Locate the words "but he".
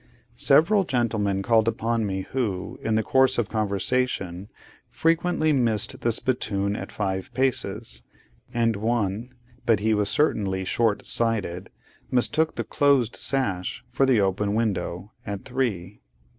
9.63-9.93